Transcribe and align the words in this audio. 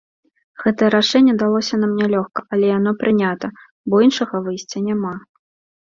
Гэтае 0.61 0.87
рашэнне 0.95 1.35
далося 1.43 1.79
нам 1.83 1.93
нялёгка, 2.01 2.39
але 2.55 2.65
яно 2.77 2.91
прынята, 3.05 3.47
бо 3.89 4.05
іншага 4.09 4.45
выйсця 4.49 4.77
няма. 4.89 5.15